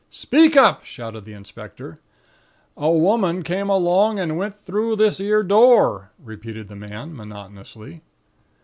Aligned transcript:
"'Speak 0.09 0.57
up!' 0.57 0.83
shouted 0.83 1.25
the 1.25 1.33
inspector. 1.33 1.99
"'A 2.75 2.89
woman 2.89 3.43
come 3.43 3.69
along 3.69 4.17
and 4.17 4.35
went 4.35 4.59
through 4.59 4.95
this 4.95 5.19
'ere 5.19 5.43
door,' 5.43 6.09
repeated 6.23 6.69
the 6.69 6.75
man, 6.75 7.15
monotonously. 7.15 8.01